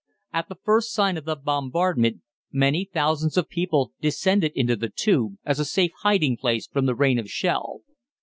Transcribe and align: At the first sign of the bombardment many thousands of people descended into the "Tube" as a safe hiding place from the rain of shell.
At 0.33 0.49
the 0.49 0.57
first 0.63 0.93
sign 0.95 1.15
of 1.15 1.25
the 1.25 1.35
bombardment 1.35 2.21
many 2.51 2.89
thousands 2.91 3.37
of 3.37 3.47
people 3.47 3.91
descended 4.01 4.51
into 4.55 4.75
the 4.75 4.89
"Tube" 4.89 5.35
as 5.45 5.59
a 5.59 5.63
safe 5.63 5.91
hiding 5.99 6.37
place 6.37 6.65
from 6.65 6.87
the 6.87 6.95
rain 6.95 7.19
of 7.19 7.29
shell. 7.29 7.81